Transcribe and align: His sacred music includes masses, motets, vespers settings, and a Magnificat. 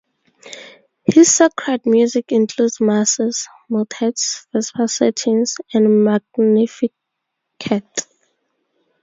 His 1.05 1.31
sacred 1.31 1.85
music 1.85 2.31
includes 2.31 2.81
masses, 2.81 3.47
motets, 3.69 4.47
vespers 4.51 4.93
settings, 4.97 5.57
and 5.75 5.85
a 5.85 5.89
Magnificat. 5.89 8.07